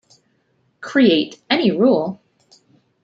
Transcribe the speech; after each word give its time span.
Create 0.79 1.39
any 1.51 1.69
rule. 1.77 2.23